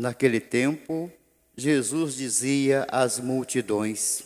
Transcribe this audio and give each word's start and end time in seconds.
Naquele 0.00 0.40
tempo, 0.40 1.12
Jesus 1.54 2.14
dizia 2.14 2.86
às 2.90 3.20
multidões: 3.20 4.22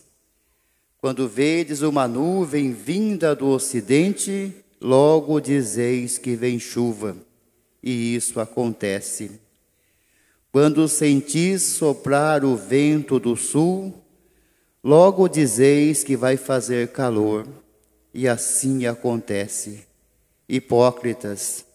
Quando 0.98 1.26
vedes 1.26 1.82
uma 1.82 2.06
nuvem 2.06 2.72
vinda 2.72 3.34
do 3.34 3.48
ocidente, 3.48 4.54
logo 4.80 5.40
dizeis 5.40 6.16
que 6.16 6.36
vem 6.36 6.60
chuva, 6.60 7.16
e 7.82 8.14
isso 8.14 8.38
acontece. 8.38 9.40
Quando 10.52 10.86
sentis 10.86 11.62
soprar 11.62 12.44
o 12.44 12.54
vento 12.54 13.18
do 13.18 13.34
sul, 13.34 13.92
logo 14.80 15.26
dizeis 15.26 16.04
que 16.04 16.16
vai 16.16 16.36
fazer 16.36 16.92
calor, 16.92 17.48
e 18.14 18.28
assim 18.28 18.86
acontece. 18.86 19.80
Hipócritas, 20.48 21.66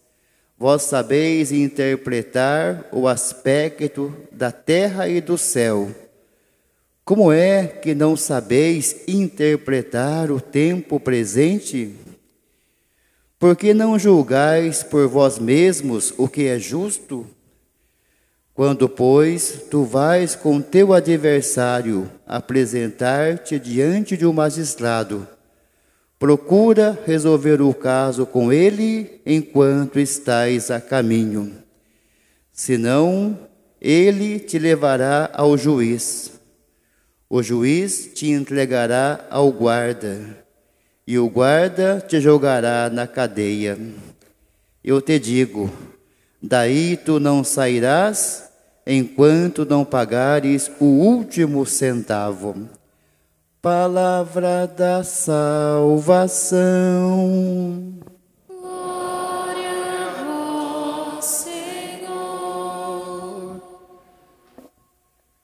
Vós 0.59 0.83
sabeis 0.83 1.53
interpretar 1.53 2.85
o 2.91 3.07
aspecto 3.07 4.13
da 4.29 4.51
terra 4.51 5.07
e 5.07 5.21
do 5.21 5.37
céu. 5.37 5.89
Como 7.05 7.31
é 7.31 7.65
que 7.65 7.95
não 7.95 8.17
sabeis 8.17 9.07
interpretar 9.07 10.29
o 10.29 10.41
tempo 10.41 10.99
presente? 10.99 11.95
Por 13.39 13.55
que 13.55 13.73
não 13.73 13.97
julgais 13.97 14.83
por 14.83 15.07
vós 15.07 15.39
mesmos 15.39 16.13
o 16.17 16.27
que 16.27 16.47
é 16.47 16.59
justo? 16.59 17.25
Quando, 18.53 18.89
pois, 18.89 19.63
tu 19.71 19.85
vais 19.85 20.35
com 20.35 20.61
teu 20.61 20.91
adversário 20.91 22.11
apresentar-te 22.27 23.57
diante 23.57 24.17
de 24.17 24.25
um 24.25 24.33
magistrado, 24.33 25.25
Procura 26.19 26.99
resolver 27.05 27.61
o 27.61 27.73
caso 27.73 28.25
com 28.25 28.51
ele 28.51 29.21
enquanto 29.25 29.97
estais 29.97 30.69
a 30.69 30.81
caminho. 30.81 31.53
Senão, 32.51 33.39
ele 33.79 34.37
te 34.37 34.59
levará 34.59 35.29
ao 35.33 35.57
juiz. 35.57 36.33
O 37.29 37.41
juiz 37.41 38.11
te 38.13 38.29
entregará 38.31 39.25
ao 39.29 39.49
guarda, 39.49 40.19
e 41.07 41.17
o 41.17 41.29
guarda 41.29 42.03
te 42.05 42.19
jogará 42.19 42.89
na 42.89 43.07
cadeia. 43.07 43.77
Eu 44.83 45.01
te 45.01 45.17
digo: 45.17 45.71
daí 46.41 46.97
tu 46.97 47.17
não 47.17 47.45
sairás 47.45 48.49
enquanto 48.85 49.65
não 49.65 49.85
pagares 49.85 50.69
o 50.81 50.85
último 50.85 51.65
centavo. 51.65 52.67
Palavra 53.61 54.65
da 54.65 55.03
salvação. 55.03 56.55
Glória 58.47 59.69
a 59.99 60.23
vós, 60.23 61.25
Senhor. 61.25 62.31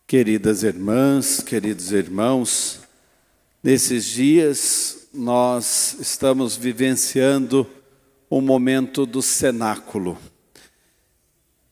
Queridas 0.08 0.64
irmãs, 0.64 1.42
queridos 1.42 1.92
irmãos, 1.92 2.80
nesses 3.62 4.06
dias 4.06 5.10
nós 5.14 5.98
estamos 6.00 6.56
vivenciando 6.56 7.68
um 8.32 8.40
momento 8.40 9.06
do 9.06 9.22
cenáculo. 9.22 10.18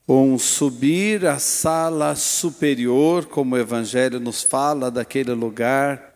Um 0.05 0.37
subir 0.37 1.25
à 1.25 1.39
sala 1.39 2.17
superior, 2.17 3.27
como 3.27 3.55
o 3.55 3.57
Evangelho 3.57 4.19
nos 4.19 4.43
fala 4.43 4.91
daquele 4.91 5.31
lugar 5.31 6.11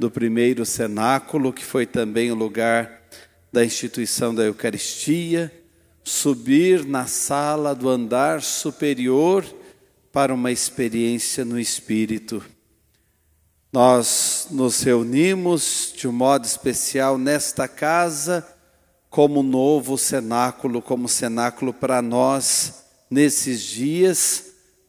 do 0.00 0.10
primeiro 0.10 0.64
cenáculo, 0.64 1.52
que 1.52 1.62
foi 1.62 1.84
também 1.84 2.32
o 2.32 2.34
lugar 2.34 3.02
da 3.52 3.62
instituição 3.62 4.34
da 4.34 4.42
Eucaristia, 4.42 5.52
subir 6.02 6.86
na 6.86 7.06
sala 7.06 7.74
do 7.74 7.86
andar 7.86 8.40
superior 8.40 9.44
para 10.10 10.32
uma 10.32 10.50
experiência 10.50 11.44
no 11.44 11.60
Espírito. 11.60 12.42
Nós 13.70 14.48
nos 14.50 14.80
reunimos 14.80 15.92
de 15.94 16.08
um 16.08 16.12
modo 16.12 16.46
especial 16.46 17.18
nesta 17.18 17.68
casa, 17.68 18.44
como 19.10 19.42
novo 19.42 19.98
cenáculo, 19.98 20.80
como 20.80 21.08
cenáculo 21.08 21.74
para 21.74 22.00
nós 22.00 22.86
nesses 23.10 23.60
dias, 23.60 24.46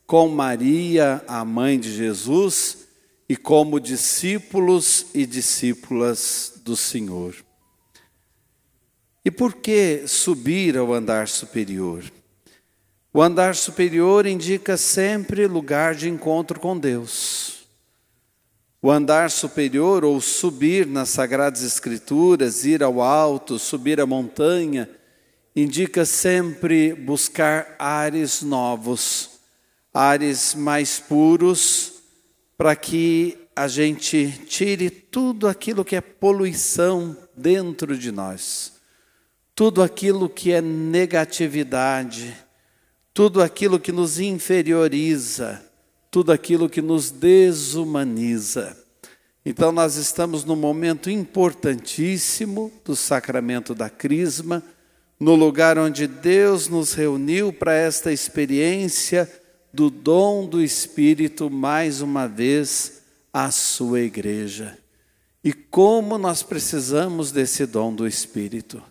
com 0.07 0.29
Maria, 0.29 1.21
a 1.27 1.43
mãe 1.43 1.77
de 1.77 1.93
Jesus 1.93 2.81
e 3.31 3.35
como 3.37 3.79
discípulos 3.79 5.05
e 5.13 5.25
discípulas 5.25 6.55
do 6.65 6.75
Senhor. 6.75 7.33
E 9.23 9.31
por 9.31 9.53
que 9.53 10.03
subir 10.05 10.77
ao 10.77 10.93
andar 10.93 11.29
superior? 11.29 12.03
O 13.13 13.21
andar 13.21 13.55
superior 13.55 14.25
indica 14.25 14.75
sempre 14.75 15.47
lugar 15.47 15.95
de 15.95 16.09
encontro 16.09 16.59
com 16.59 16.77
Deus. 16.77 17.59
O 18.81 18.91
andar 18.91 19.31
superior, 19.31 20.03
ou 20.03 20.19
subir 20.19 20.85
nas 20.85 21.07
Sagradas 21.07 21.63
Escrituras, 21.63 22.65
ir 22.65 22.83
ao 22.83 23.01
alto, 23.01 23.57
subir 23.57 24.01
a 24.01 24.05
montanha, 24.05 24.89
indica 25.55 26.03
sempre 26.03 26.93
buscar 26.93 27.77
ares 27.79 28.41
novos, 28.41 29.39
ares 29.93 30.53
mais 30.53 30.99
puros, 30.99 32.00
para 32.61 32.75
que 32.75 33.39
a 33.55 33.67
gente 33.67 34.39
tire 34.45 34.91
tudo 34.91 35.47
aquilo 35.47 35.83
que 35.83 35.95
é 35.95 35.99
poluição 35.99 37.17
dentro 37.35 37.97
de 37.97 38.11
nós, 38.11 38.73
tudo 39.55 39.81
aquilo 39.81 40.29
que 40.29 40.51
é 40.51 40.61
negatividade, 40.61 42.37
tudo 43.15 43.41
aquilo 43.41 43.79
que 43.79 43.91
nos 43.91 44.19
inferioriza, 44.19 45.59
tudo 46.11 46.31
aquilo 46.31 46.69
que 46.69 46.83
nos 46.83 47.09
desumaniza. 47.09 48.77
Então, 49.43 49.71
nós 49.71 49.95
estamos 49.95 50.45
num 50.45 50.55
momento 50.55 51.09
importantíssimo 51.09 52.71
do 52.85 52.95
sacramento 52.95 53.73
da 53.73 53.89
Crisma, 53.89 54.61
no 55.19 55.33
lugar 55.33 55.79
onde 55.79 56.05
Deus 56.05 56.67
nos 56.67 56.93
reuniu 56.93 57.51
para 57.51 57.73
esta 57.73 58.11
experiência 58.11 59.27
do 59.73 59.89
dom 59.89 60.45
do 60.45 60.61
Espírito 60.61 61.49
mais 61.49 62.01
uma 62.01 62.27
vez 62.27 63.01
à 63.31 63.49
sua 63.51 64.01
igreja. 64.01 64.77
E 65.43 65.53
como 65.53 66.17
nós 66.17 66.43
precisamos 66.43 67.31
desse 67.31 67.65
dom 67.65 67.93
do 67.93 68.07
Espírito. 68.07 68.83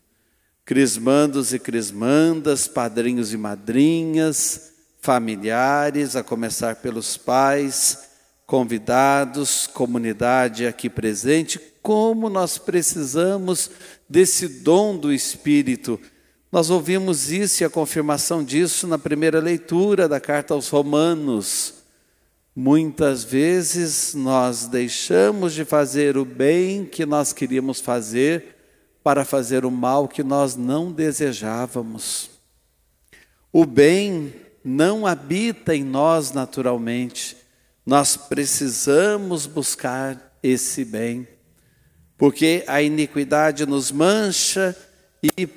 Crismandos 0.65 1.53
e 1.53 1.59
crismandas, 1.59 2.67
padrinhos 2.67 3.33
e 3.33 3.37
madrinhas, 3.37 4.73
familiares, 5.01 6.17
a 6.17 6.23
começar 6.23 6.77
pelos 6.77 7.17
pais, 7.17 8.11
convidados, 8.47 9.67
comunidade 9.67 10.67
aqui 10.67 10.91
presente, 10.91 11.61
como 11.83 12.29
nós 12.29 12.59
precisamos 12.59 13.71
desse 14.09 14.49
dom 14.49 14.97
do 14.97 15.13
Espírito 15.13 16.01
nós 16.53 16.69
ouvimos 16.69 17.31
isso 17.31 17.63
e 17.63 17.65
a 17.65 17.71
confirmação 17.71 18.43
disso 18.43 18.87
na 18.89 18.99
primeira 18.99 19.39
leitura 19.39 20.09
da 20.09 20.19
carta 20.19 20.53
aos 20.53 20.69
Romanos. 20.69 21.75
Muitas 22.57 23.23
vezes 23.23 24.15
nós 24.15 24.67
deixamos 24.67 25.55
de 25.55 25.65
fazer 25.65 26.17
o 26.17 26.25
bem 26.25 26.85
que 26.85 27.07
nós 27.07 27.33
queríamos 27.33 27.81
fazer 27.81 28.57
para 29.03 29.25
fazer 29.25 29.65
o 29.65 29.71
mal 29.71 30.09
que 30.09 30.25
nós 30.25 30.57
não 30.57 30.91
desejávamos. 30.91 32.31
O 33.53 33.65
bem 33.65 34.35
não 34.65 35.07
habita 35.07 35.75
em 35.75 35.85
nós 35.85 36.33
naturalmente, 36.33 37.37
nós 37.87 38.17
precisamos 38.17 39.47
buscar 39.47 40.37
esse 40.43 40.85
bem, 40.85 41.27
porque 42.19 42.65
a 42.67 42.83
iniquidade 42.83 43.65
nos 43.65 43.91
mancha 43.91 44.77
e 45.23 45.49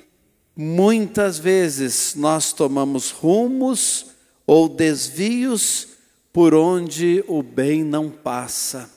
Muitas 0.56 1.38
vezes 1.38 2.14
nós 2.14 2.52
tomamos 2.52 3.10
rumos 3.10 4.06
ou 4.46 4.68
desvios 4.68 5.88
por 6.32 6.54
onde 6.54 7.24
o 7.26 7.42
bem 7.42 7.82
não 7.82 8.10
passa. 8.10 8.90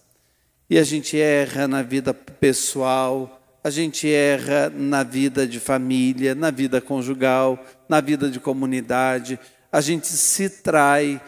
E 0.69 0.77
a 0.77 0.83
gente 0.83 1.19
erra 1.19 1.67
na 1.67 1.81
vida 1.81 2.13
pessoal, 2.13 3.41
a 3.63 3.69
gente 3.69 4.11
erra 4.11 4.69
na 4.69 5.01
vida 5.03 5.47
de 5.47 5.59
família, 5.59 6.35
na 6.35 6.51
vida 6.51 6.79
conjugal, 6.79 7.63
na 7.89 8.01
vida 8.01 8.29
de 8.29 8.39
comunidade, 8.39 9.39
a 9.71 9.81
gente 9.81 10.07
se 10.07 10.49
trai 10.49 11.21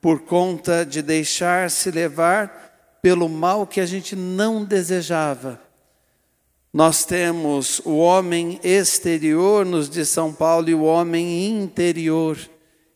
por 0.00 0.20
conta 0.20 0.84
de 0.84 1.02
deixar-se 1.02 1.90
levar 1.90 2.98
pelo 3.02 3.28
mal 3.28 3.66
que 3.66 3.80
a 3.80 3.86
gente 3.86 4.14
não 4.14 4.64
desejava. 4.64 5.60
Nós 6.72 7.04
temos 7.04 7.80
o 7.84 7.96
homem 7.96 8.60
exterior, 8.62 9.66
nos 9.66 9.90
diz 9.90 10.08
São 10.08 10.32
Paulo, 10.32 10.70
e 10.70 10.74
o 10.74 10.82
homem 10.82 11.48
interior. 11.48 12.38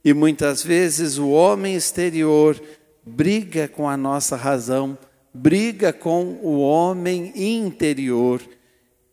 E 0.05 0.15
muitas 0.15 0.63
vezes 0.63 1.19
o 1.19 1.31
homem 1.31 1.75
exterior 1.75 2.61
briga 3.05 3.67
com 3.67 3.89
a 3.89 3.97
nossa 3.97 4.37
razão, 4.37 4.97
briga 5.33 5.93
com 5.93 6.39
o 6.41 6.61
homem 6.61 7.33
interior. 7.35 8.41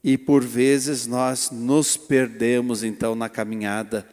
E 0.03 0.15
por 0.15 0.43
vezes 0.43 1.07
nós 1.07 1.49
nos 1.49 1.97
perdemos 1.97 2.83
então 2.83 3.15
na 3.15 3.27
caminhada. 3.27 4.07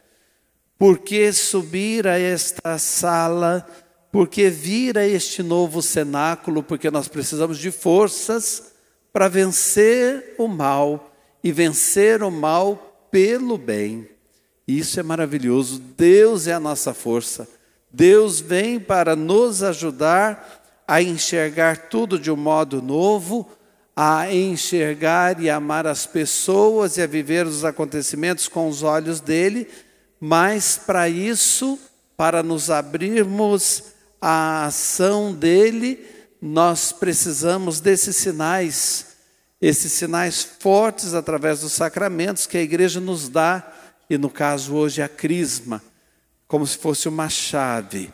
Por 0.79 0.97
que 0.97 1.31
subir 1.31 2.07
a 2.07 2.17
esta 2.17 2.79
sala? 2.79 3.67
Por 4.11 4.27
que 4.27 4.49
vir 4.49 4.97
a 4.97 5.07
este 5.07 5.43
novo 5.43 5.79
cenáculo? 5.83 6.63
Porque 6.63 6.89
nós 6.89 7.07
precisamos 7.07 7.59
de 7.59 7.69
forças 7.69 8.68
para 9.11 9.27
vencer 9.27 10.35
o 10.37 10.47
mal 10.47 11.11
e 11.43 11.51
vencer 11.51 12.21
o 12.23 12.31
mal 12.31 13.07
pelo 13.11 13.57
bem. 13.57 14.07
Isso 14.67 14.99
é 14.99 15.03
maravilhoso. 15.03 15.79
Deus 15.97 16.47
é 16.47 16.53
a 16.53 16.59
nossa 16.59 16.93
força. 16.93 17.47
Deus 17.91 18.39
vem 18.39 18.79
para 18.79 19.15
nos 19.15 19.63
ajudar 19.63 20.59
a 20.87 21.01
enxergar 21.01 21.89
tudo 21.89 22.19
de 22.19 22.31
um 22.31 22.35
modo 22.35 22.81
novo, 22.81 23.49
a 23.95 24.31
enxergar 24.33 25.41
e 25.41 25.49
amar 25.49 25.85
as 25.85 26.05
pessoas 26.05 26.97
e 26.97 27.01
a 27.01 27.07
viver 27.07 27.45
os 27.45 27.65
acontecimentos 27.65 28.47
com 28.47 28.67
os 28.67 28.81
olhos 28.81 29.19
dele, 29.19 29.67
mas 30.19 30.77
para 30.77 31.09
isso, 31.09 31.77
para 32.15 32.41
nos 32.41 32.69
abrirmos 32.69 33.83
à 34.21 34.65
ação 34.65 35.33
dele, 35.33 36.05
nós 36.41 36.91
precisamos 36.91 37.79
desses 37.79 38.15
sinais, 38.15 39.17
esses 39.61 39.91
sinais 39.91 40.41
fortes 40.43 41.13
através 41.13 41.61
dos 41.61 41.73
sacramentos 41.73 42.47
que 42.47 42.57
a 42.57 42.61
igreja 42.61 42.99
nos 42.99 43.27
dá, 43.27 43.73
e 44.09 44.17
no 44.17 44.29
caso 44.29 44.73
hoje 44.73 45.01
a 45.01 45.09
crisma, 45.09 45.81
como 46.47 46.65
se 46.65 46.77
fosse 46.77 47.07
uma 47.07 47.29
chave 47.29 48.11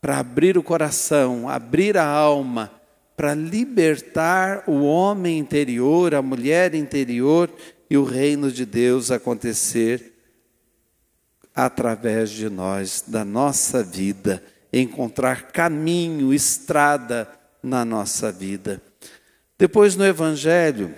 para 0.00 0.18
abrir 0.18 0.58
o 0.58 0.62
coração, 0.62 1.48
abrir 1.48 1.96
a 1.96 2.06
alma, 2.06 2.72
para 3.16 3.34
libertar 3.34 4.64
o 4.66 4.82
homem 4.82 5.38
interior, 5.38 6.14
a 6.14 6.22
mulher 6.22 6.74
interior 6.74 7.50
e 7.90 7.96
o 7.96 8.04
reino 8.04 8.50
de 8.50 8.64
Deus 8.64 9.10
acontecer 9.10 10.14
através 11.54 12.30
de 12.30 12.48
nós, 12.48 13.02
da 13.06 13.24
nossa 13.24 13.82
vida, 13.82 14.42
encontrar 14.72 15.50
caminho, 15.50 16.32
estrada 16.32 17.28
na 17.68 17.84
nossa 17.84 18.32
vida. 18.32 18.82
Depois 19.58 19.94
no 19.94 20.04
Evangelho, 20.04 20.94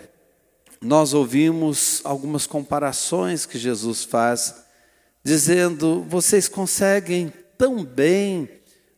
nós 0.81 1.13
ouvimos 1.13 2.01
algumas 2.05 2.47
comparações 2.47 3.45
que 3.45 3.59
Jesus 3.59 4.05
faz, 4.05 4.55
dizendo: 5.23 6.07
vocês 6.09 6.49
conseguem 6.49 7.33
tão 7.59 7.85
bem 7.85 8.49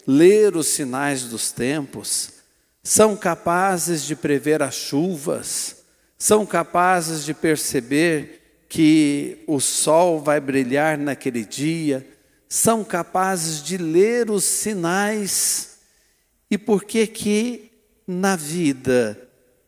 ler 0.06 0.56
os 0.56 0.68
sinais 0.68 1.24
dos 1.24 1.50
tempos, 1.50 2.34
são 2.82 3.16
capazes 3.16 4.04
de 4.04 4.14
prever 4.14 4.62
as 4.62 4.74
chuvas, 4.74 5.84
são 6.18 6.44
capazes 6.46 7.24
de 7.24 7.34
perceber 7.34 8.64
que 8.68 9.42
o 9.46 9.60
sol 9.60 10.20
vai 10.20 10.40
brilhar 10.40 10.96
naquele 10.98 11.44
dia, 11.44 12.06
são 12.48 12.84
capazes 12.84 13.62
de 13.62 13.76
ler 13.76 14.30
os 14.30 14.44
sinais 14.44 15.71
e 16.52 16.58
por 16.58 16.84
que 16.84 17.06
que 17.06 17.72
na 18.06 18.36
vida 18.36 19.18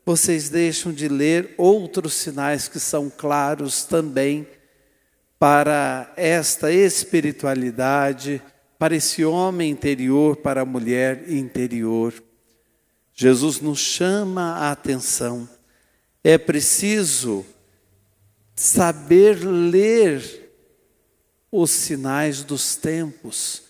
vocês 0.05 0.51
deixam 0.51 0.93
de 0.93 1.09
ler 1.09 1.55
outros 1.57 2.13
sinais 2.13 2.69
que 2.69 2.79
são 2.79 3.09
claros 3.09 3.85
também 3.85 4.47
para 5.39 6.13
esta 6.15 6.71
espiritualidade, 6.71 8.43
para 8.79 8.95
esse 8.95 9.25
homem 9.25 9.71
interior, 9.71 10.37
para 10.37 10.61
a 10.61 10.67
mulher 10.67 11.33
interior? 11.33 12.13
Jesus 13.15 13.63
nos 13.63 13.79
chama 13.79 14.53
a 14.57 14.71
atenção. 14.71 15.49
É 16.23 16.37
preciso 16.37 17.47
saber 18.55 19.43
ler 19.43 20.53
os 21.51 21.71
sinais 21.71 22.45
dos 22.45 22.77
tempos 22.77 23.64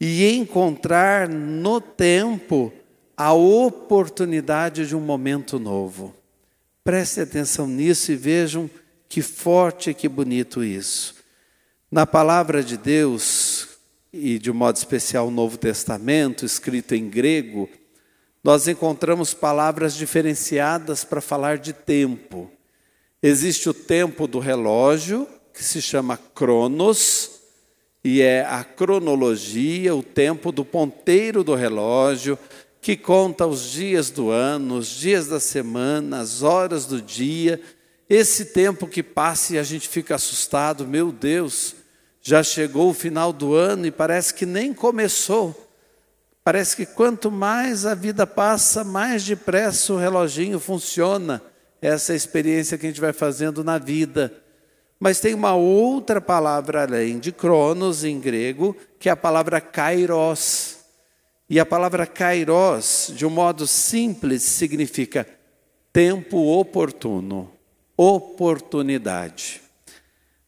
e 0.00 0.34
encontrar 0.34 1.28
no 1.28 1.80
tempo 1.80 2.72
a 3.16 3.32
oportunidade 3.32 4.86
de 4.86 4.96
um 4.96 5.00
momento 5.00 5.58
novo. 5.58 6.14
Prestem 6.82 7.24
atenção 7.24 7.66
nisso 7.66 8.12
e 8.12 8.16
vejam 8.16 8.68
que 9.08 9.22
forte 9.22 9.90
e 9.90 9.94
que 9.94 10.08
bonito 10.08 10.62
isso. 10.62 11.14
Na 11.90 12.04
palavra 12.06 12.62
de 12.62 12.76
Deus, 12.76 13.68
e 14.12 14.38
de 14.38 14.50
um 14.50 14.54
modo 14.54 14.76
especial 14.76 15.28
o 15.28 15.30
Novo 15.30 15.56
Testamento, 15.56 16.44
escrito 16.44 16.94
em 16.94 17.08
grego, 17.08 17.68
nós 18.42 18.68
encontramos 18.68 19.32
palavras 19.32 19.94
diferenciadas 19.94 21.02
para 21.04 21.20
falar 21.20 21.58
de 21.58 21.72
tempo. 21.72 22.50
Existe 23.22 23.68
o 23.68 23.74
tempo 23.74 24.26
do 24.26 24.38
relógio, 24.38 25.26
que 25.52 25.64
se 25.64 25.80
chama 25.80 26.16
cronos, 26.16 27.33
e 28.04 28.20
é 28.20 28.44
a 28.44 28.62
cronologia, 28.62 29.94
o 29.94 30.02
tempo 30.02 30.52
do 30.52 30.62
ponteiro 30.62 31.42
do 31.42 31.54
relógio, 31.54 32.38
que 32.82 32.98
conta 32.98 33.46
os 33.46 33.70
dias 33.70 34.10
do 34.10 34.30
ano, 34.30 34.76
os 34.76 34.88
dias 34.88 35.26
da 35.26 35.40
semana, 35.40 36.20
as 36.20 36.42
horas 36.42 36.84
do 36.84 37.00
dia, 37.00 37.58
esse 38.10 38.46
tempo 38.46 38.86
que 38.86 39.02
passa 39.02 39.54
e 39.54 39.58
a 39.58 39.62
gente 39.62 39.88
fica 39.88 40.16
assustado, 40.16 40.86
meu 40.86 41.10
Deus, 41.10 41.74
já 42.20 42.42
chegou 42.42 42.90
o 42.90 42.94
final 42.94 43.32
do 43.32 43.54
ano 43.54 43.86
e 43.86 43.90
parece 43.90 44.34
que 44.34 44.44
nem 44.44 44.74
começou. 44.74 45.58
Parece 46.44 46.76
que 46.76 46.84
quanto 46.84 47.30
mais 47.30 47.86
a 47.86 47.94
vida 47.94 48.26
passa, 48.26 48.84
mais 48.84 49.24
depressa 49.24 49.94
o 49.94 49.96
reloginho 49.96 50.60
funciona. 50.60 51.40
Essa 51.80 52.12
é 52.12 52.14
a 52.14 52.16
experiência 52.16 52.76
que 52.76 52.84
a 52.84 52.88
gente 52.90 53.00
vai 53.00 53.14
fazendo 53.14 53.64
na 53.64 53.78
vida. 53.78 54.43
Mas 54.98 55.20
tem 55.20 55.34
uma 55.34 55.54
outra 55.54 56.20
palavra 56.20 56.82
além 56.82 57.18
de 57.18 57.32
cronos 57.32 58.04
em 58.04 58.20
grego, 58.20 58.76
que 58.98 59.08
é 59.08 59.12
a 59.12 59.16
palavra 59.16 59.60
kairos. 59.60 60.78
E 61.48 61.60
a 61.60 61.66
palavra 61.66 62.06
kairos, 62.06 63.12
de 63.14 63.26
um 63.26 63.30
modo 63.30 63.66
simples, 63.66 64.42
significa 64.42 65.26
tempo 65.92 66.38
oportuno, 66.38 67.50
oportunidade. 67.96 69.60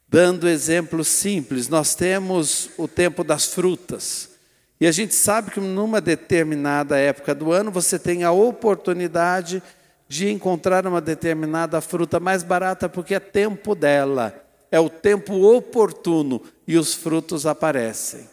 Dando 0.08 0.48
exemplo 0.48 1.04
simples, 1.04 1.68
nós 1.68 1.94
temos 1.94 2.70
o 2.78 2.88
tempo 2.88 3.22
das 3.22 3.46
frutas. 3.46 4.30
E 4.80 4.86
a 4.86 4.92
gente 4.92 5.14
sabe 5.14 5.50
que 5.50 5.60
numa 5.60 6.00
determinada 6.00 6.98
época 6.98 7.34
do 7.34 7.50
ano 7.50 7.70
você 7.70 7.98
tem 7.98 8.24
a 8.24 8.30
oportunidade 8.30 9.56
de 9.56 9.85
encontrar 10.28 10.86
uma 10.86 11.00
determinada 11.00 11.80
fruta 11.80 12.20
mais 12.20 12.42
barata 12.42 12.88
porque 12.88 13.14
é 13.14 13.20
tempo 13.20 13.74
dela 13.74 14.46
é 14.70 14.80
o 14.80 14.90
tempo 14.90 15.34
oportuno 15.56 16.42
e 16.66 16.76
os 16.76 16.94
frutos 16.94 17.46
aparecem. 17.46 18.28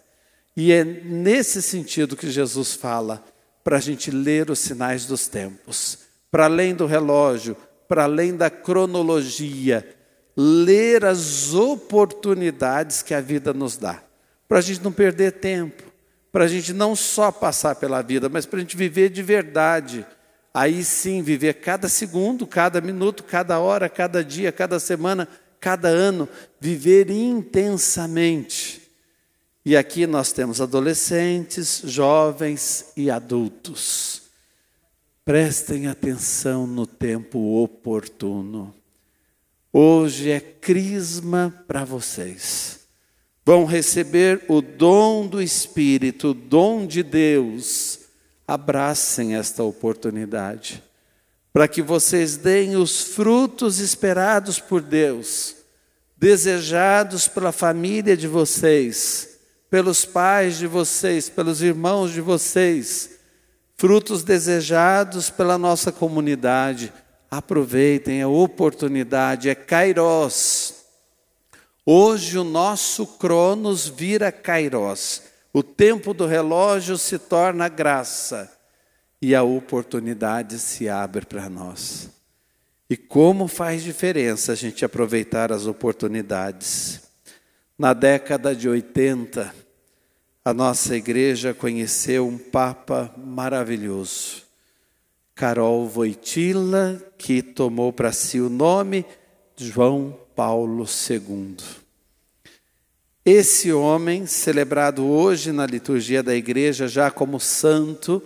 E 0.55 0.71
é 0.71 0.83
nesse 0.83 1.61
sentido 1.61 2.15
que 2.15 2.29
Jesus 2.29 2.73
fala 2.73 3.23
para 3.63 3.77
a 3.77 3.79
gente 3.79 4.11
ler 4.11 4.49
os 4.49 4.59
sinais 4.59 5.05
dos 5.05 5.27
tempos, 5.27 5.99
para 6.29 6.45
além 6.45 6.75
do 6.75 6.85
relógio, 6.85 7.55
para 7.87 8.03
além 8.03 8.35
da 8.35 8.49
cronologia, 8.49 9.87
ler 10.35 11.05
as 11.05 11.53
oportunidades 11.53 13.01
que 13.01 13.13
a 13.13 13.21
vida 13.21 13.53
nos 13.53 13.77
dá, 13.77 14.03
para 14.47 14.57
a 14.57 14.61
gente 14.61 14.83
não 14.83 14.91
perder 14.91 15.33
tempo, 15.33 15.83
para 16.31 16.45
a 16.45 16.47
gente 16.47 16.73
não 16.73 16.95
só 16.95 17.31
passar 17.31 17.75
pela 17.75 18.01
vida, 18.01 18.27
mas 18.27 18.45
para 18.45 18.57
a 18.57 18.61
gente 18.61 18.75
viver 18.75 19.09
de 19.09 19.21
verdade. 19.21 20.05
Aí 20.53 20.83
sim, 20.83 21.21
viver 21.21 21.55
cada 21.55 21.89
segundo, 21.89 22.45
cada 22.45 22.79
minuto, 22.79 23.23
cada 23.23 23.59
hora, 23.59 23.89
cada 23.89 24.23
dia, 24.23 24.51
cada 24.51 24.79
semana 24.79 25.27
cada 25.63 25.87
ano, 25.87 26.27
viver 26.59 27.09
intensamente. 27.09 28.81
E 29.65 29.77
aqui 29.77 30.05
nós 30.05 30.33
temos 30.33 30.59
adolescentes, 30.59 31.81
jovens 31.85 32.91
e 32.97 33.09
adultos. 33.09 34.23
Prestem 35.23 35.87
atenção 35.87 36.67
no 36.67 36.85
tempo 36.85 37.63
oportuno. 37.63 38.75
Hoje 39.71 40.31
é 40.31 40.41
crisma 40.41 41.63
para 41.65 41.85
vocês. 41.85 42.81
vão 43.45 43.63
receber 43.63 44.43
o 44.49 44.61
dom 44.61 45.27
do 45.27 45.41
Espírito, 45.41 46.29
o 46.29 46.33
dom 46.33 46.85
de 46.85 47.03
Deus. 47.03 47.99
Abracem 48.53 49.35
esta 49.35 49.63
oportunidade, 49.63 50.83
para 51.51 51.67
que 51.67 51.81
vocês 51.81 52.37
deem 52.37 52.75
os 52.75 53.01
frutos 53.01 53.79
esperados 53.79 54.59
por 54.59 54.79
Deus, 54.79 55.55
desejados 56.15 57.27
pela 57.27 57.51
família 57.51 58.15
de 58.15 58.27
vocês, 58.27 59.39
pelos 59.71 60.05
pais 60.05 60.59
de 60.59 60.67
vocês, 60.67 61.29
pelos 61.29 61.63
irmãos 61.63 62.11
de 62.11 62.21
vocês, 62.21 63.09
frutos 63.75 64.21
desejados 64.21 65.31
pela 65.31 65.57
nossa 65.57 65.91
comunidade. 65.91 66.93
Aproveitem 67.31 68.21
a 68.21 68.27
oportunidade, 68.27 69.49
é 69.49 69.55
Kairos. 69.55 70.75
Hoje 71.83 72.37
o 72.37 72.43
nosso 72.43 73.07
Cronos 73.17 73.87
vira 73.87 74.31
Kairos. 74.31 75.32
O 75.53 75.61
tempo 75.61 76.15
do 76.15 76.25
relógio 76.25 76.97
se 76.97 77.19
torna 77.19 77.69
graça 77.69 78.51
e 79.21 79.35
a 79.35 79.43
oportunidade 79.43 80.57
se 80.57 80.89
abre 80.89 81.27
para 81.27 81.47
nós. 81.47 82.09
E 82.89 82.97
como 82.97 83.47
faz 83.47 83.83
diferença 83.83 84.53
a 84.53 84.55
gente 84.55 84.83
aproveitar 84.83 85.51
as 85.51 85.67
oportunidades. 85.67 87.01
Na 87.77 87.93
década 87.93 88.55
de 88.55 88.67
80, 88.67 89.53
a 90.43 90.53
nossa 90.53 90.95
igreja 90.95 91.53
conheceu 91.53 92.27
um 92.27 92.37
Papa 92.37 93.13
maravilhoso, 93.15 94.41
Carol 95.35 95.87
Voitila, 95.87 96.99
que 97.17 97.43
tomou 97.43 97.93
para 97.93 98.11
si 98.11 98.41
o 98.41 98.49
nome 98.49 99.05
João 99.55 100.19
Paulo 100.35 100.83
II. 100.85 101.82
Esse 103.25 103.71
homem, 103.71 104.25
celebrado 104.25 105.05
hoje 105.05 105.53
na 105.53 105.65
liturgia 105.65 106.21
da 106.21 106.35
igreja 106.35 106.89
já 106.89 107.09
como 107.09 107.39
santo, 107.39 108.21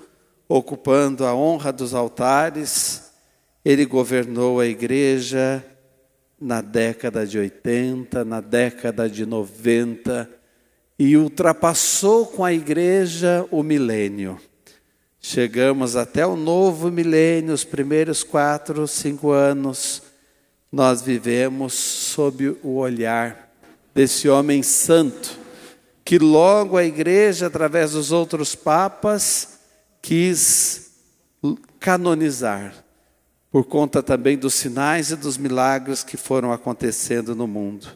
ocupando 0.49 1.23
a 1.23 1.35
honra 1.35 1.71
dos 1.71 1.93
altares, 1.93 3.11
ele 3.63 3.85
governou 3.85 4.59
a 4.59 4.65
igreja 4.65 5.63
na 6.41 6.61
década 6.61 7.27
de 7.27 7.37
80, 7.37 8.25
na 8.25 8.41
década 8.41 9.07
de 9.07 9.23
90 9.23 10.27
e 10.97 11.15
ultrapassou 11.15 12.25
com 12.25 12.43
a 12.43 12.51
igreja 12.51 13.45
o 13.51 13.61
milênio. 13.61 14.39
Chegamos 15.19 15.95
até 15.95 16.25
o 16.25 16.35
novo 16.35 16.89
milênio, 16.89 17.53
os 17.53 17.63
primeiros 17.63 18.23
quatro, 18.23 18.87
cinco 18.87 19.29
anos 19.29 20.01
nós 20.71 21.03
vivemos 21.03 21.75
sob 21.75 22.57
o 22.63 22.77
olhar 22.77 23.46
desse 23.97 24.29
homem 24.29 24.61
santo, 24.61 25.39
que 26.05 26.19
logo 26.19 26.77
a 26.77 26.83
igreja, 26.83 27.47
através 27.47 27.93
dos 27.93 28.11
outros 28.11 28.53
papas, 28.53 29.57
quis 30.03 30.91
canonizar, 31.79 32.75
por 33.49 33.65
conta 33.65 34.03
também 34.03 34.37
dos 34.37 34.53
sinais 34.53 35.09
e 35.09 35.15
dos 35.15 35.35
milagres 35.35 36.03
que 36.03 36.15
foram 36.15 36.51
acontecendo 36.51 37.35
no 37.35 37.47
mundo. 37.47 37.87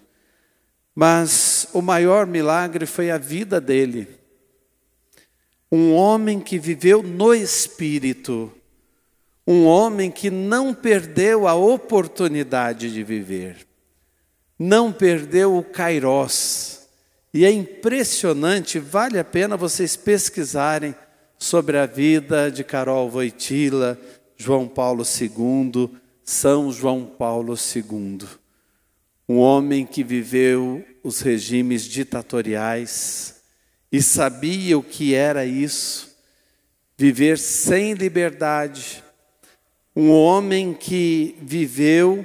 Mas 0.95 1.67
o 1.71 1.83
maior 1.83 2.25
milagre 2.25 2.87
foi 2.87 3.11
a 3.11 3.19
vida 3.19 3.61
dele. 3.61 4.07
Um 5.71 5.93
homem 5.93 6.39
que 6.39 6.57
viveu 6.57 7.03
no 7.03 7.31
espírito, 7.31 8.51
um 9.45 9.67
homem 9.67 10.09
que 10.09 10.31
não 10.31 10.73
perdeu 10.73 11.47
a 11.47 11.53
oportunidade 11.53 12.91
de 12.91 13.03
viver, 13.03 13.67
não 14.63 14.93
perdeu 14.93 15.57
o 15.57 15.63
kairós. 15.63 16.87
E 17.33 17.43
é 17.43 17.51
impressionante, 17.51 18.77
vale 18.77 19.17
a 19.17 19.23
pena 19.23 19.57
vocês 19.57 19.95
pesquisarem 19.95 20.93
sobre 21.35 21.79
a 21.79 21.87
vida 21.87 22.51
de 22.51 22.63
Carol 22.63 23.09
Voitila, 23.09 23.99
João 24.37 24.67
Paulo 24.67 25.03
II, 25.03 25.89
São 26.23 26.71
João 26.71 27.05
Paulo 27.05 27.55
II. 27.55 28.19
Um 29.27 29.37
homem 29.37 29.83
que 29.83 30.03
viveu 30.03 30.85
os 31.03 31.21
regimes 31.21 31.83
ditatoriais 31.83 33.41
e 33.91 33.99
sabia 33.99 34.77
o 34.77 34.83
que 34.83 35.15
era 35.15 35.43
isso, 35.43 36.15
viver 36.95 37.39
sem 37.39 37.93
liberdade, 37.93 39.03
um 39.95 40.11
homem 40.11 40.71
que 40.71 41.35
viveu 41.41 42.23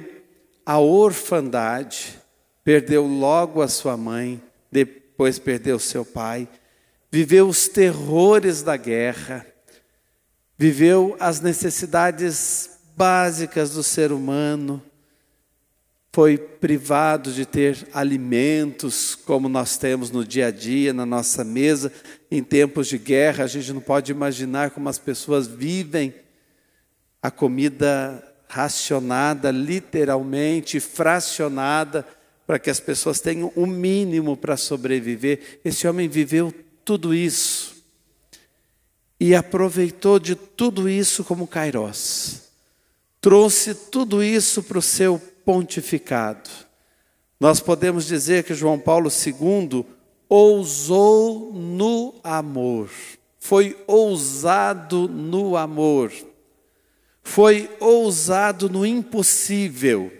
a 0.63 0.77
orfandade, 0.77 2.26
perdeu 2.67 3.07
logo 3.07 3.61
a 3.61 3.67
sua 3.69 3.95
mãe, 3.95 4.43
depois 4.69 5.39
perdeu 5.39 5.79
seu 5.79 6.03
pai, 6.03 6.49
viveu 7.09 7.47
os 7.47 7.69
terrores 7.69 8.61
da 8.61 8.75
guerra, 8.75 9.47
viveu 10.57 11.15
as 11.17 11.39
necessidades 11.39 12.77
básicas 12.93 13.71
do 13.71 13.81
ser 13.81 14.11
humano, 14.11 14.83
foi 16.11 16.37
privado 16.37 17.31
de 17.31 17.45
ter 17.45 17.87
alimentos 17.93 19.15
como 19.15 19.47
nós 19.47 19.77
temos 19.77 20.11
no 20.11 20.25
dia 20.25 20.47
a 20.47 20.51
dia, 20.51 20.91
na 20.91 21.05
nossa 21.05 21.45
mesa, 21.45 21.89
em 22.29 22.43
tempos 22.43 22.89
de 22.89 22.97
guerra, 22.97 23.45
a 23.45 23.47
gente 23.47 23.71
não 23.71 23.79
pode 23.79 24.11
imaginar 24.11 24.71
como 24.71 24.89
as 24.89 24.99
pessoas 24.99 25.47
vivem 25.47 26.13
a 27.21 27.31
comida 27.31 28.21
racionada, 28.49 29.51
literalmente 29.51 30.81
fracionada, 30.81 32.05
para 32.47 32.57
que 32.57 32.69
as 32.69 32.79
pessoas 32.79 33.19
tenham 33.19 33.51
o 33.55 33.67
mínimo 33.67 34.35
para 34.35 34.57
sobreviver. 34.57 35.59
Esse 35.63 35.87
homem 35.87 36.07
viveu 36.07 36.51
tudo 36.83 37.13
isso 37.13 37.83
e 39.19 39.35
aproveitou 39.35 40.17
de 40.17 40.33
tudo 40.33 40.89
isso 40.89 41.23
como 41.23 41.45
Kairos. 41.45 42.41
Trouxe 43.21 43.75
tudo 43.75 44.23
isso 44.23 44.63
para 44.63 44.79
o 44.79 44.81
seu 44.81 45.21
pontificado. 45.45 46.49
Nós 47.39 47.59
podemos 47.59 48.07
dizer 48.07 48.43
que 48.43 48.55
João 48.55 48.79
Paulo 48.79 49.11
II 49.11 49.85
ousou 50.29 51.53
no 51.53 52.15
amor, 52.23 52.89
foi 53.37 53.77
ousado 53.85 55.07
no 55.07 55.55
amor 55.55 56.11
foi 57.27 57.69
ousado 57.81 58.69
no 58.69 58.85
impossível. 58.85 60.11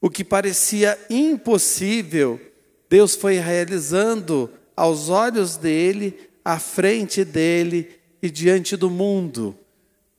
O 0.00 0.08
que 0.08 0.24
parecia 0.24 0.98
impossível, 1.10 2.40
Deus 2.88 3.14
foi 3.14 3.34
realizando 3.38 4.50
aos 4.76 5.08
olhos 5.08 5.56
dele, 5.56 6.28
à 6.44 6.58
frente 6.58 7.24
dele 7.24 7.90
e 8.22 8.30
diante 8.30 8.76
do 8.76 8.88
mundo. 8.88 9.56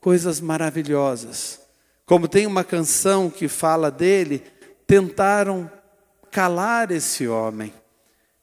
Coisas 0.01 0.41
maravilhosas. 0.41 1.62
Como 2.05 2.27
tem 2.27 2.45
uma 2.45 2.63
canção 2.63 3.29
que 3.29 3.48
fala 3.48 3.89
dele, 3.89 4.43
tentaram 4.86 5.69
calar 6.31 6.91
esse 6.91 7.27
homem. 7.27 7.74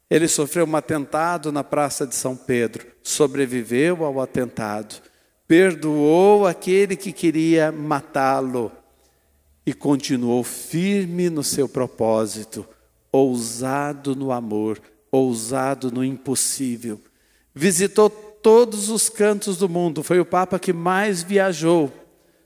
Ele 0.08 0.28
sofreu 0.28 0.66
um 0.66 0.76
atentado 0.76 1.50
na 1.50 1.64
Praça 1.64 2.06
de 2.06 2.14
São 2.14 2.36
Pedro, 2.36 2.86
sobreviveu 3.02 4.04
ao 4.04 4.20
atentado 4.20 5.02
perdoou 5.46 6.46
aquele 6.46 6.96
que 6.96 7.12
queria 7.12 7.70
matá-lo 7.70 8.72
e 9.66 9.74
continuou 9.74 10.44
firme 10.44 11.28
no 11.28 11.42
seu 11.42 11.68
propósito, 11.68 12.64
ousado 13.10 14.14
no 14.14 14.30
amor, 14.30 14.80
ousado 15.10 15.90
no 15.90 16.04
impossível. 16.04 17.00
Visitou 17.52 18.08
todos 18.08 18.88
os 18.88 19.08
cantos 19.08 19.56
do 19.56 19.68
mundo, 19.68 20.04
foi 20.04 20.20
o 20.20 20.24
Papa 20.24 20.56
que 20.56 20.72
mais 20.72 21.20
viajou. 21.20 21.92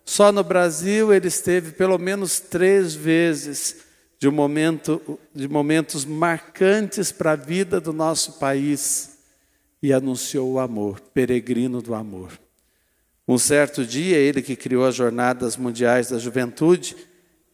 Só 0.02 0.32
no 0.32 0.42
Brasil 0.42 1.12
ele 1.12 1.28
esteve 1.28 1.72
pelo 1.72 1.98
menos 1.98 2.40
três 2.40 2.94
vezes, 2.94 3.76
de, 4.18 4.26
um 4.26 4.32
momento, 4.32 5.18
de 5.34 5.46
momentos 5.46 6.06
marcantes 6.06 7.12
para 7.12 7.32
a 7.32 7.36
vida 7.36 7.80
do 7.80 7.92
nosso 7.92 8.38
país, 8.38 9.18
e 9.82 9.92
anunciou 9.92 10.52
o 10.52 10.58
amor, 10.58 11.00
peregrino 11.12 11.82
do 11.82 11.94
amor. 11.94 12.32
Um 13.26 13.38
certo 13.38 13.84
dia, 13.84 14.16
ele 14.16 14.42
que 14.42 14.56
criou 14.56 14.84
as 14.84 14.94
Jornadas 14.94 15.56
Mundiais 15.56 16.08
da 16.08 16.18
Juventude, 16.18 16.96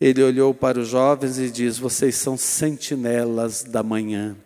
ele 0.00 0.22
olhou 0.22 0.54
para 0.54 0.78
os 0.78 0.88
jovens 0.88 1.38
e 1.38 1.50
diz: 1.50 1.78
Vocês 1.78 2.16
são 2.16 2.36
sentinelas 2.36 3.64
da 3.64 3.82
manhã. 3.82 4.36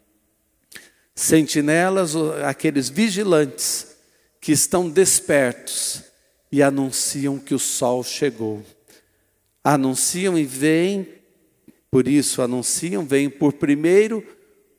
Sentinelas, 1.14 2.14
aqueles 2.46 2.88
vigilantes 2.88 3.96
que 4.40 4.52
estão 4.52 4.88
despertos 4.88 6.02
e 6.50 6.62
anunciam 6.62 7.38
que 7.38 7.54
o 7.54 7.58
sol 7.58 8.02
chegou. 8.02 8.64
Anunciam 9.62 10.38
e 10.38 10.44
vêm, 10.44 11.06
por 11.90 12.08
isso 12.08 12.40
anunciam, 12.40 13.04
vêm 13.04 13.28
por 13.28 13.52
primeiro 13.52 14.24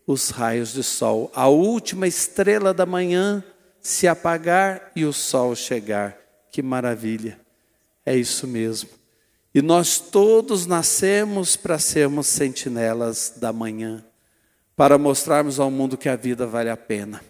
os 0.08 0.30
raios 0.30 0.74
de 0.74 0.84
sol, 0.84 1.32
a 1.34 1.48
última 1.48 2.08
estrela 2.08 2.74
da 2.74 2.86
manhã 2.86 3.44
se 3.80 4.08
apagar 4.08 4.92
e 4.96 5.06
o 5.06 5.13
sol 5.13 5.56
chegar. 5.56 6.18
Que 6.51 6.62
maravilha! 6.62 7.40
É 8.06 8.16
isso 8.16 8.48
mesmo. 8.48 9.00
E 9.53 9.62
nós 9.62 10.00
todos 10.00 10.65
nascemos 10.65 11.58
para 11.58 11.77
sermos 11.77 12.27
sentinelas 12.27 13.34
da 13.36 13.51
manhã, 13.51 14.03
para 14.75 14.98
mostrarmos 14.98 15.60
ao 15.60 15.70
mundo 15.70 15.98
que 15.98 16.08
a 16.08 16.15
vida 16.15 16.48
vale 16.48 16.70
a 16.70 16.77
pena. 16.77 17.22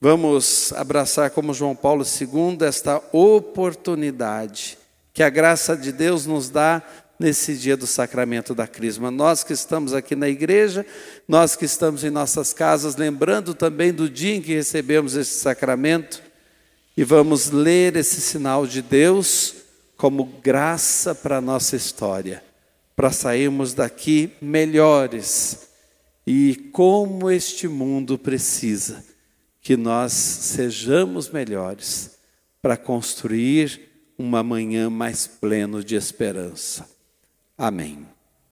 Vamos 0.00 0.72
abraçar, 0.74 1.30
como 1.30 1.54
João 1.54 1.74
Paulo 1.74 2.04
II, 2.04 2.58
esta 2.66 3.02
oportunidade 3.12 4.78
que 5.12 5.22
a 5.22 5.30
graça 5.30 5.76
de 5.76 5.90
Deus 5.90 6.26
nos 6.26 6.48
dá 6.48 6.82
nesse 7.18 7.56
dia 7.56 7.76
do 7.76 7.86
sacramento 7.86 8.54
da 8.54 8.66
Crisma. 8.66 9.10
Nós 9.10 9.42
que 9.42 9.52
estamos 9.52 9.92
aqui 9.92 10.14
na 10.14 10.28
igreja, 10.28 10.86
nós 11.26 11.56
que 11.56 11.64
estamos 11.64 12.04
em 12.04 12.10
nossas 12.10 12.52
casas, 12.52 12.94
lembrando 12.94 13.54
também 13.54 13.92
do 13.92 14.08
dia 14.08 14.36
em 14.36 14.42
que 14.42 14.54
recebemos 14.54 15.16
esse 15.16 15.40
sacramento, 15.40 16.22
e 16.96 17.02
vamos 17.02 17.50
ler 17.50 17.96
esse 17.96 18.20
sinal 18.20 18.66
de 18.66 18.82
Deus 18.82 19.57
como 19.98 20.24
graça 20.24 21.12
para 21.12 21.38
a 21.38 21.40
nossa 21.40 21.74
história, 21.74 22.42
para 22.94 23.10
sairmos 23.10 23.74
daqui 23.74 24.32
melhores. 24.40 25.68
E 26.24 26.54
como 26.72 27.28
este 27.30 27.66
mundo 27.66 28.16
precisa 28.16 29.04
que 29.60 29.76
nós 29.76 30.12
sejamos 30.12 31.28
melhores 31.28 32.16
para 32.62 32.76
construir 32.76 33.80
uma 34.16 34.42
manhã 34.42 34.88
mais 34.88 35.26
pleno 35.26 35.82
de 35.82 35.96
esperança. 35.96 36.88
Amém. 37.56 38.17